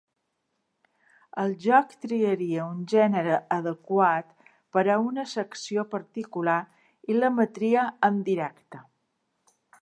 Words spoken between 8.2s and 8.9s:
directe.